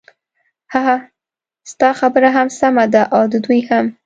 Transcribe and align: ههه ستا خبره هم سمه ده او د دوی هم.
ههه 0.73 0.97
ستا 1.71 1.89
خبره 1.99 2.29
هم 2.35 2.47
سمه 2.59 2.85
ده 2.93 3.01
او 3.15 3.23
د 3.31 3.33
دوی 3.45 3.59
هم. 3.69 3.85